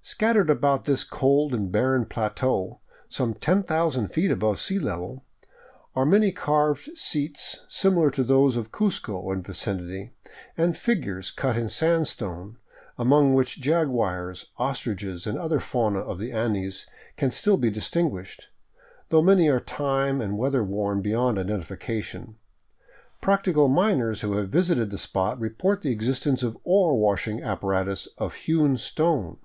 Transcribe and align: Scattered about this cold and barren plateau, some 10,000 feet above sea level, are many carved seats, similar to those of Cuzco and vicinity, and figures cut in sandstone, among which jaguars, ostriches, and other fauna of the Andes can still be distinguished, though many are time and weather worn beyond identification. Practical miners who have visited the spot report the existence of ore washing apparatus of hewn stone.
Scattered 0.00 0.48
about 0.48 0.84
this 0.84 1.04
cold 1.04 1.52
and 1.52 1.70
barren 1.70 2.06
plateau, 2.06 2.80
some 3.10 3.34
10,000 3.34 4.08
feet 4.08 4.30
above 4.30 4.58
sea 4.58 4.78
level, 4.78 5.22
are 5.94 6.06
many 6.06 6.32
carved 6.32 6.96
seats, 6.96 7.60
similar 7.68 8.10
to 8.12 8.24
those 8.24 8.56
of 8.56 8.72
Cuzco 8.72 9.30
and 9.30 9.46
vicinity, 9.46 10.12
and 10.56 10.74
figures 10.74 11.30
cut 11.30 11.58
in 11.58 11.68
sandstone, 11.68 12.56
among 12.96 13.34
which 13.34 13.60
jaguars, 13.60 14.46
ostriches, 14.56 15.26
and 15.26 15.36
other 15.36 15.60
fauna 15.60 15.98
of 15.98 16.18
the 16.18 16.32
Andes 16.32 16.86
can 17.18 17.30
still 17.30 17.58
be 17.58 17.70
distinguished, 17.70 18.48
though 19.10 19.20
many 19.20 19.46
are 19.50 19.60
time 19.60 20.22
and 20.22 20.38
weather 20.38 20.64
worn 20.64 21.02
beyond 21.02 21.36
identification. 21.36 22.36
Practical 23.20 23.68
miners 23.68 24.22
who 24.22 24.38
have 24.38 24.48
visited 24.48 24.88
the 24.88 24.96
spot 24.96 25.38
report 25.38 25.82
the 25.82 25.92
existence 25.92 26.42
of 26.42 26.56
ore 26.64 26.98
washing 26.98 27.42
apparatus 27.42 28.06
of 28.16 28.32
hewn 28.32 28.78
stone. 28.78 29.36